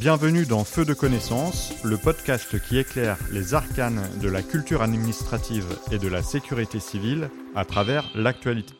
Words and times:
Bienvenue 0.00 0.46
dans 0.46 0.62
Feu 0.62 0.84
de 0.84 0.94
connaissance, 0.94 1.82
le 1.82 1.96
podcast 1.96 2.60
qui 2.60 2.78
éclaire 2.78 3.18
les 3.32 3.54
arcanes 3.54 4.08
de 4.22 4.28
la 4.28 4.42
culture 4.42 4.80
administrative 4.80 5.66
et 5.90 5.98
de 5.98 6.06
la 6.06 6.22
sécurité 6.22 6.78
civile 6.78 7.30
à 7.56 7.64
travers 7.64 8.08
l'actualité. 8.14 8.74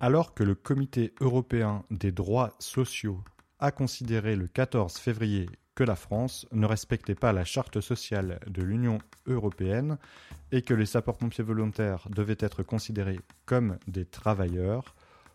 Alors 0.00 0.32
que 0.32 0.44
le 0.44 0.54
Comité 0.54 1.12
européen 1.20 1.84
des 1.90 2.12
droits 2.12 2.54
sociaux 2.60 3.22
a 3.58 3.70
considéré 3.70 4.36
le 4.36 4.46
14 4.46 4.96
février 4.96 5.50
que 5.74 5.84
la 5.84 5.96
France 5.96 6.46
ne 6.52 6.64
respectait 6.64 7.14
pas 7.14 7.34
la 7.34 7.44
charte 7.44 7.82
sociale 7.82 8.40
de 8.46 8.62
l'Union 8.62 9.00
européenne 9.26 9.98
et 10.50 10.62
que 10.62 10.72
les 10.72 10.86
sapeurs-pompiers 10.86 11.44
volontaires 11.44 12.08
devaient 12.08 12.36
être 12.40 12.62
considérés 12.62 13.20
comme 13.44 13.76
des 13.86 14.06
travailleurs, 14.06 14.94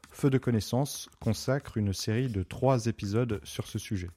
Feu 0.10 0.32
de 0.32 0.40
connaissance 0.40 1.10
consacre 1.20 1.78
une 1.78 1.94
série 1.94 2.30
de 2.30 2.42
trois 2.44 2.86
épisodes 2.86 3.40
sur 3.44 3.68
ce 3.68 3.78
sujet. 3.80 4.10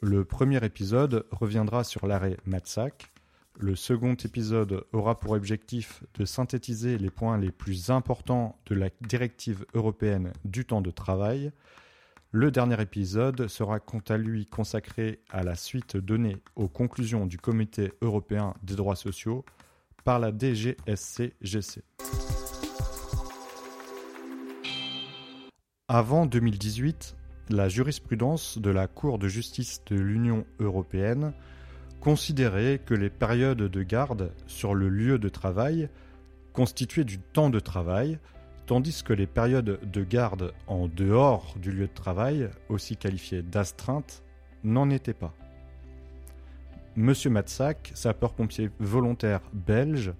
Le 0.00 0.24
premier 0.24 0.64
épisode 0.64 1.26
reviendra 1.32 1.82
sur 1.82 2.06
l'arrêt 2.06 2.36
Matsac. 2.46 3.10
Le 3.58 3.74
second 3.74 4.14
épisode 4.14 4.84
aura 4.92 5.18
pour 5.18 5.32
objectif 5.32 6.04
de 6.14 6.24
synthétiser 6.24 6.98
les 6.98 7.10
points 7.10 7.36
les 7.36 7.50
plus 7.50 7.90
importants 7.90 8.56
de 8.66 8.76
la 8.76 8.90
directive 9.00 9.66
européenne 9.74 10.32
du 10.44 10.64
temps 10.64 10.82
de 10.82 10.92
travail. 10.92 11.50
Le 12.30 12.52
dernier 12.52 12.80
épisode 12.80 13.48
sera 13.48 13.80
quant 13.80 14.02
à 14.08 14.16
lui 14.16 14.46
consacré 14.46 15.18
à 15.30 15.42
la 15.42 15.56
suite 15.56 15.96
donnée 15.96 16.36
aux 16.54 16.68
conclusions 16.68 17.26
du 17.26 17.38
Comité 17.38 17.92
européen 18.00 18.54
des 18.62 18.76
droits 18.76 18.94
sociaux 18.94 19.44
par 20.04 20.20
la 20.20 20.30
DGSCGC. 20.30 21.82
Avant 25.88 26.24
2018, 26.24 27.17
la 27.50 27.68
jurisprudence 27.68 28.58
de 28.58 28.70
la 28.70 28.86
Cour 28.86 29.18
de 29.18 29.28
justice 29.28 29.82
de 29.86 29.96
l'Union 29.96 30.44
européenne 30.60 31.32
considérait 32.00 32.80
que 32.84 32.94
les 32.94 33.10
périodes 33.10 33.62
de 33.62 33.82
garde 33.82 34.32
sur 34.46 34.74
le 34.74 34.88
lieu 34.88 35.18
de 35.18 35.28
travail 35.28 35.88
constituaient 36.52 37.04
du 37.04 37.18
temps 37.18 37.50
de 37.50 37.60
travail, 37.60 38.18
tandis 38.66 39.02
que 39.02 39.12
les 39.12 39.26
périodes 39.26 39.78
de 39.90 40.04
garde 40.04 40.52
en 40.66 40.88
dehors 40.88 41.54
du 41.60 41.72
lieu 41.72 41.86
de 41.86 41.94
travail, 41.94 42.48
aussi 42.68 42.96
qualifiées 42.96 43.42
d'astreinte, 43.42 44.22
n'en 44.64 44.90
étaient 44.90 45.14
pas. 45.14 45.34
Monsieur 46.96 47.30
Matsac, 47.30 47.92
sapeur-pompier 47.94 48.70
volontaire 48.80 49.40
belge, 49.52 50.12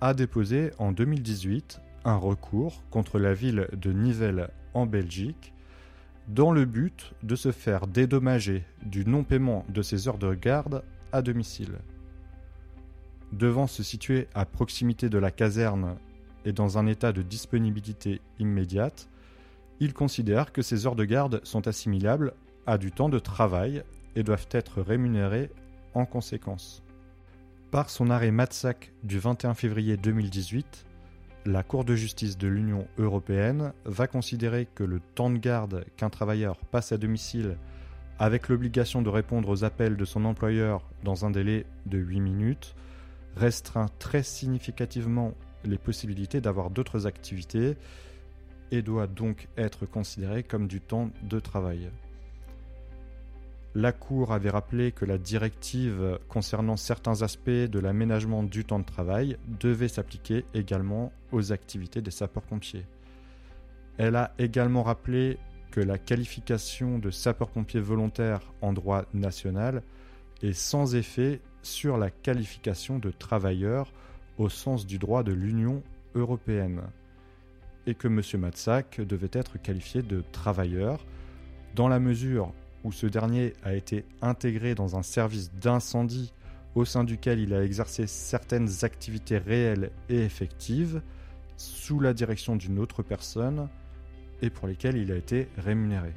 a 0.00 0.12
déposé 0.12 0.72
en 0.78 0.92
2018 0.92 1.80
un 2.04 2.16
recours 2.16 2.82
contre 2.90 3.18
la 3.18 3.32
ville 3.32 3.68
de 3.72 3.92
Nivelles 3.92 4.50
en 4.74 4.86
Belgique 4.86 5.52
dans 6.28 6.50
le 6.50 6.64
but 6.64 7.14
de 7.22 7.36
se 7.36 7.52
faire 7.52 7.86
dédommager 7.86 8.64
du 8.84 9.04
non-paiement 9.04 9.64
de 9.68 9.82
ses 9.82 10.08
heures 10.08 10.18
de 10.18 10.34
garde 10.34 10.82
à 11.12 11.22
domicile. 11.22 11.78
Devant 13.32 13.66
se 13.66 13.82
situer 13.82 14.28
à 14.34 14.44
proximité 14.44 15.08
de 15.08 15.18
la 15.18 15.30
caserne 15.30 15.96
et 16.44 16.52
dans 16.52 16.78
un 16.78 16.86
état 16.86 17.12
de 17.12 17.22
disponibilité 17.22 18.20
immédiate, 18.38 19.08
il 19.80 19.92
considère 19.92 20.52
que 20.52 20.62
ces 20.62 20.86
heures 20.86 20.96
de 20.96 21.04
garde 21.04 21.40
sont 21.44 21.68
assimilables 21.68 22.32
à 22.66 22.78
du 22.78 22.92
temps 22.92 23.08
de 23.08 23.18
travail 23.18 23.82
et 24.14 24.22
doivent 24.22 24.48
être 24.50 24.80
rémunérées 24.80 25.50
en 25.94 26.06
conséquence. 26.06 26.82
Par 27.70 27.90
son 27.90 28.10
arrêt 28.10 28.30
Matsac 28.30 28.92
du 29.02 29.18
21 29.18 29.54
février 29.54 29.96
2018, 29.96 30.86
la 31.46 31.62
Cour 31.62 31.84
de 31.84 31.94
justice 31.94 32.36
de 32.36 32.48
l'Union 32.48 32.86
européenne 32.98 33.72
va 33.84 34.06
considérer 34.06 34.66
que 34.74 34.84
le 34.84 35.00
temps 35.14 35.30
de 35.30 35.38
garde 35.38 35.84
qu'un 35.96 36.10
travailleur 36.10 36.56
passe 36.56 36.92
à 36.92 36.98
domicile 36.98 37.56
avec 38.18 38.48
l'obligation 38.48 39.02
de 39.02 39.08
répondre 39.08 39.48
aux 39.48 39.64
appels 39.64 39.96
de 39.96 40.04
son 40.04 40.24
employeur 40.24 40.82
dans 41.04 41.24
un 41.24 41.30
délai 41.30 41.66
de 41.86 41.98
8 41.98 42.20
minutes 42.20 42.74
restreint 43.36 43.88
très 43.98 44.22
significativement 44.22 45.34
les 45.64 45.78
possibilités 45.78 46.40
d'avoir 46.40 46.70
d'autres 46.70 47.06
activités 47.06 47.76
et 48.70 48.82
doit 48.82 49.06
donc 49.06 49.48
être 49.56 49.86
considéré 49.86 50.42
comme 50.42 50.66
du 50.66 50.80
temps 50.80 51.10
de 51.22 51.38
travail. 51.38 51.90
La 53.76 53.92
Cour 53.92 54.32
avait 54.32 54.48
rappelé 54.48 54.90
que 54.90 55.04
la 55.04 55.18
directive 55.18 56.18
concernant 56.30 56.78
certains 56.78 57.20
aspects 57.20 57.50
de 57.50 57.78
l'aménagement 57.78 58.42
du 58.42 58.64
temps 58.64 58.78
de 58.78 58.86
travail 58.86 59.36
devait 59.60 59.88
s'appliquer 59.88 60.46
également 60.54 61.12
aux 61.30 61.52
activités 61.52 62.00
des 62.00 62.10
sapeurs-pompiers. 62.10 62.86
Elle 63.98 64.16
a 64.16 64.32
également 64.38 64.82
rappelé 64.82 65.36
que 65.72 65.80
la 65.82 65.98
qualification 65.98 66.98
de 66.98 67.10
sapeur-pompier 67.10 67.80
volontaire 67.80 68.40
en 68.62 68.72
droit 68.72 69.04
national 69.12 69.82
est 70.42 70.54
sans 70.54 70.94
effet 70.94 71.42
sur 71.60 71.98
la 71.98 72.08
qualification 72.08 72.98
de 72.98 73.10
travailleur 73.10 73.92
au 74.38 74.48
sens 74.48 74.86
du 74.86 74.98
droit 74.98 75.22
de 75.22 75.34
l'Union 75.34 75.82
européenne 76.14 76.80
et 77.86 77.94
que 77.94 78.08
M. 78.08 78.22
Matsak 78.40 79.02
devait 79.02 79.28
être 79.32 79.60
qualifié 79.60 80.00
de 80.00 80.24
travailleur 80.32 81.04
dans 81.74 81.88
la 81.88 82.00
mesure 82.00 82.54
où 82.86 82.92
ce 82.92 83.06
dernier 83.08 83.52
a 83.64 83.74
été 83.74 84.04
intégré 84.22 84.76
dans 84.76 84.94
un 84.94 85.02
service 85.02 85.52
d'incendie 85.52 86.32
au 86.76 86.84
sein 86.84 87.02
duquel 87.02 87.40
il 87.40 87.52
a 87.52 87.64
exercé 87.64 88.06
certaines 88.06 88.68
activités 88.84 89.38
réelles 89.38 89.90
et 90.08 90.22
effectives 90.22 91.02
sous 91.56 91.98
la 91.98 92.14
direction 92.14 92.54
d'une 92.54 92.78
autre 92.78 93.02
personne 93.02 93.68
et 94.40 94.50
pour 94.50 94.68
lesquelles 94.68 94.98
il 94.98 95.10
a 95.10 95.16
été 95.16 95.48
rémunéré. 95.58 96.12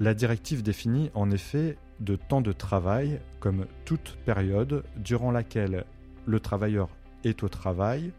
La 0.00 0.14
directive 0.14 0.64
définit 0.64 1.12
en 1.14 1.30
effet 1.30 1.78
de 2.00 2.16
temps 2.16 2.40
de 2.40 2.52
travail 2.52 3.20
comme 3.38 3.66
toute 3.84 4.16
période 4.24 4.82
durant 4.96 5.30
laquelle 5.30 5.84
le 6.26 6.40
travailleur 6.40 6.88
est 7.22 7.44
au 7.44 7.48
travail, 7.48 8.12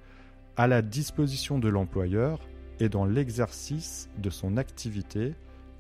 à 0.55 0.67
la 0.67 0.81
disposition 0.81 1.59
de 1.59 1.67
l'employeur 1.67 2.39
et 2.79 2.87
dans 2.87 3.03
l'exercice 3.03 4.09
de 4.17 4.29
son 4.29 4.55
activité 4.55 5.35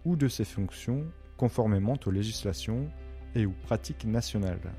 ou 0.05 0.15
de 0.15 0.27
ses 0.27 0.45
fonctions 0.45 1.05
conformément 1.37 1.97
aux 2.05 2.11
législations 2.11 2.87
et 3.35 3.45
aux 3.45 3.55
pratiques 3.63 4.05
nationales. 4.05 4.73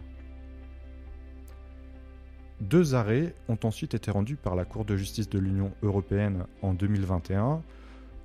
Deux 2.60 2.94
arrêts 2.94 3.34
ont 3.49 3.59
ensuite 3.65 3.94
été 3.94 4.12
rendus 4.12 4.37
par 4.37 4.55
la 4.55 4.65
Cour 4.65 4.84
de 4.84 4.97
justice 4.97 5.28
de 5.28 5.41
l'Union 5.41 5.72
européenne 5.82 6.44
en 6.62 6.75
2021. 6.75 7.61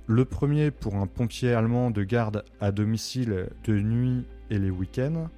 Le 0.06 0.24
premier 0.24 0.70
pour 0.70 0.94
un 0.94 1.08
pompier 1.08 1.52
allemand 1.52 1.90
de 1.90 2.04
garde 2.04 2.44
à 2.60 2.70
domicile 2.70 3.48
de 3.64 3.80
nuit 3.80 4.24
et 4.50 4.58
les 4.58 4.70
week-ends. 4.70 5.28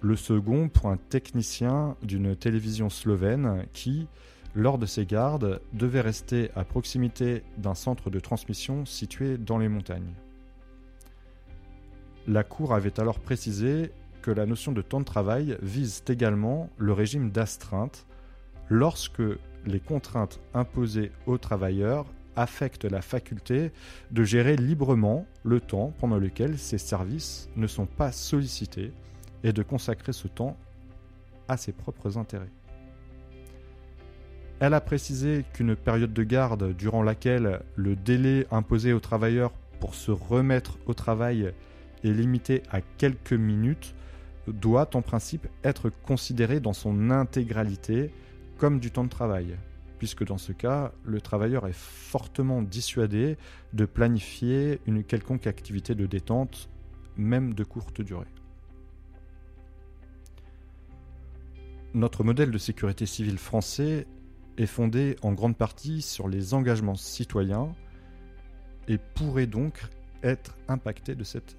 Le 0.00 0.16
second 0.16 0.68
pour 0.68 0.88
un 0.90 0.96
technicien 0.96 1.96
d'une 2.02 2.34
télévision 2.34 2.90
slovène 2.90 3.66
qui, 3.72 4.08
lors 4.56 4.78
de 4.78 4.86
ses 4.86 5.06
gardes, 5.06 5.60
devait 5.72 6.00
rester 6.00 6.50
à 6.56 6.64
proximité 6.64 7.44
d'un 7.56 7.76
centre 7.76 8.10
de 8.10 8.18
transmission 8.18 8.84
situé 8.84 9.38
dans 9.38 9.58
les 9.58 9.68
montagnes. 9.68 10.12
La 12.26 12.42
Cour 12.42 12.72
avait 12.72 12.98
alors 13.00 13.18
précisé 13.18 13.92
que 14.22 14.30
la 14.30 14.46
notion 14.46 14.72
de 14.72 14.80
temps 14.80 15.00
de 15.00 15.04
travail 15.04 15.58
vise 15.60 16.02
également 16.08 16.70
le 16.78 16.94
régime 16.94 17.30
d'astreinte 17.30 18.06
lorsque 18.70 19.22
les 19.66 19.80
contraintes 19.80 20.40
imposées 20.54 21.12
aux 21.26 21.36
travailleurs 21.36 22.06
affectent 22.36 22.86
la 22.86 23.02
faculté 23.02 23.72
de 24.10 24.24
gérer 24.24 24.56
librement 24.56 25.26
le 25.44 25.60
temps 25.60 25.92
pendant 25.98 26.16
lequel 26.16 26.58
ces 26.58 26.78
services 26.78 27.50
ne 27.56 27.66
sont 27.66 27.86
pas 27.86 28.10
sollicités 28.10 28.92
et 29.42 29.52
de 29.52 29.62
consacrer 29.62 30.14
ce 30.14 30.26
temps 30.26 30.56
à 31.48 31.58
ses 31.58 31.72
propres 31.72 32.16
intérêts. 32.16 32.50
Elle 34.60 34.72
a 34.72 34.80
précisé 34.80 35.44
qu'une 35.52 35.76
période 35.76 36.14
de 36.14 36.22
garde 36.22 36.74
durant 36.74 37.02
laquelle 37.02 37.60
le 37.76 37.96
délai 37.96 38.46
imposé 38.50 38.94
aux 38.94 39.00
travailleurs 39.00 39.52
pour 39.78 39.94
se 39.94 40.10
remettre 40.10 40.78
au 40.86 40.94
travail 40.94 41.52
est 42.04 42.12
limité 42.12 42.62
à 42.70 42.80
quelques 42.80 43.32
minutes 43.32 43.94
doit 44.46 44.94
en 44.94 45.02
principe 45.02 45.46
être 45.62 45.90
considéré 45.90 46.60
dans 46.60 46.72
son 46.72 47.10
intégralité 47.10 48.10
comme 48.58 48.78
du 48.78 48.90
temps 48.90 49.04
de 49.04 49.08
travail, 49.08 49.56
puisque 49.98 50.24
dans 50.24 50.38
ce 50.38 50.52
cas, 50.52 50.92
le 51.04 51.20
travailleur 51.20 51.66
est 51.66 51.76
fortement 51.76 52.62
dissuadé 52.62 53.36
de 53.72 53.84
planifier 53.84 54.80
une 54.86 55.02
quelconque 55.04 55.46
activité 55.46 55.94
de 55.94 56.06
détente, 56.06 56.68
même 57.16 57.54
de 57.54 57.64
courte 57.64 58.00
durée. 58.00 58.26
Notre 61.94 62.24
modèle 62.24 62.50
de 62.50 62.58
sécurité 62.58 63.06
civile 63.06 63.38
français 63.38 64.06
est 64.56 64.66
fondé 64.66 65.16
en 65.22 65.32
grande 65.32 65.56
partie 65.56 66.02
sur 66.02 66.28
les 66.28 66.54
engagements 66.54 66.96
citoyens 66.96 67.72
et 68.88 68.98
pourrait 68.98 69.46
donc 69.46 69.80
être 70.22 70.56
impacté 70.68 71.14
de 71.14 71.24
cette 71.24 71.56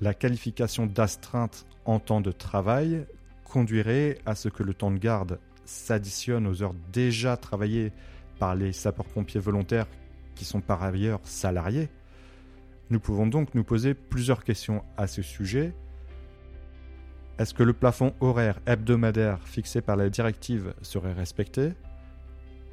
La 0.00 0.14
qualification 0.14 0.86
d'astreinte 0.86 1.66
en 1.84 1.98
temps 1.98 2.20
de 2.20 2.32
travail 2.32 3.06
conduirait 3.44 4.18
à 4.26 4.34
ce 4.34 4.48
que 4.48 4.62
le 4.62 4.74
temps 4.74 4.90
de 4.90 4.98
garde 4.98 5.38
s'additionne 5.64 6.46
aux 6.46 6.62
heures 6.62 6.74
déjà 6.92 7.36
travaillées 7.36 7.92
par 8.38 8.54
les 8.54 8.72
sapeurs-pompiers 8.72 9.40
volontaires 9.40 9.86
qui 10.34 10.44
sont 10.44 10.60
par 10.60 10.82
ailleurs 10.82 11.20
salariés, 11.24 11.88
Nous 12.90 13.00
pouvons 13.00 13.26
donc 13.26 13.54
nous 13.54 13.64
poser 13.64 13.94
plusieurs 13.94 14.44
questions 14.44 14.84
à 14.98 15.06
ce 15.06 15.22
sujet. 15.22 15.72
Est-ce 17.38 17.54
que 17.54 17.62
le 17.62 17.72
plafond 17.72 18.12
horaire 18.20 18.60
hebdomadaire 18.66 19.40
fixé 19.46 19.80
par 19.80 19.96
la 19.96 20.10
directive 20.10 20.74
serait 20.82 21.14
respecté? 21.14 21.72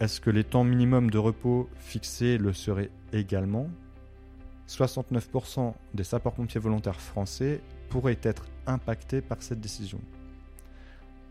Est-ce 0.01 0.19
que 0.19 0.29
les 0.29 0.43
temps 0.43 0.65
minimums 0.65 1.09
de 1.09 1.17
repos 1.17 1.69
fixés 1.77 2.37
le 2.37 2.51
seraient 2.51 2.91
également? 3.13 3.69
69% 4.71 5.73
des 5.93 6.03
sapeurs-pompiers 6.03 6.61
volontaires 6.61 7.01
français 7.01 7.61
pourraient 7.89 8.19
être 8.23 8.45
impactés 8.67 9.21
par 9.21 9.43
cette 9.43 9.59
décision. 9.59 9.99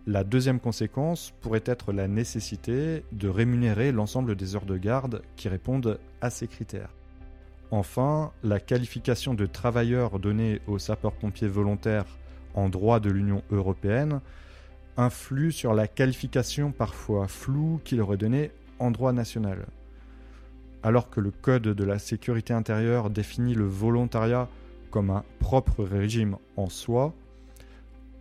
La 0.07 0.25
deuxième 0.25 0.61
conséquence 0.61 1.33
pourrait 1.41 1.63
être 1.65 1.93
la 1.93 2.07
nécessité 2.07 3.03
de 3.13 3.29
rémunérer 3.29 3.93
l'ensemble 3.93 4.35
des 4.35 4.57
heures 4.57 4.67
de 4.67 4.77
garde 4.77 5.23
qui 5.37 5.49
répondent 5.49 5.99
à 6.21 6.31
ces 6.31 6.49
critères. 6.49 6.91
Enfin, 7.71 8.33
la 8.43 8.61
qualification 8.61 9.33
de 9.33 9.47
travailleur 9.47 10.19
donnée 10.19 10.61
aux 10.67 10.79
sapeurs-pompiers 10.79 11.49
volontaires 11.49 12.19
en 12.55 12.69
droit 12.69 13.01
de 13.01 13.11
l'Union 13.11 13.43
européenne 13.51 14.21
influe 14.97 15.53
sur 15.53 15.73
la 15.73 15.87
qualification 15.87 16.73
parfois 16.73 17.29
floue 17.29 17.81
qu'il 17.85 18.01
aurait 18.03 18.17
donnée 18.17 18.51
en 18.81 18.91
droit 18.91 19.13
national. 19.13 19.67
Alors 20.83 21.11
que 21.11 21.21
le 21.21 21.31
Code 21.31 21.63
de 21.63 21.85
la 21.85 21.99
sécurité 21.99 22.55
intérieure 22.55 23.11
définit 23.11 23.55
le 23.55 23.67
volontariat 23.67 24.49
comme 24.91 25.11
un 25.11 25.25
propre 25.39 25.85
régime 25.85 26.37
en 26.57 26.69
soi, 26.69 27.15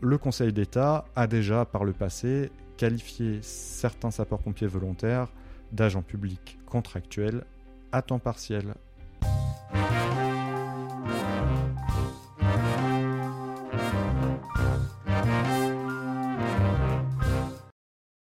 le 0.01 0.17
Conseil 0.17 0.53
d'État 0.53 1.06
a 1.15 1.27
déjà 1.27 1.65
par 1.65 1.83
le 1.83 1.94
passé 1.94 2.51
qualifié 2.77 3.39
certains 3.41 4.11
sapeurs-pompiers 4.11 4.67
volontaires 4.67 5.27
d'agents 5.71 6.01
publics 6.01 6.57
contractuels 6.65 7.44
à 7.91 8.01
temps 8.01 8.19
partiel 8.19 8.75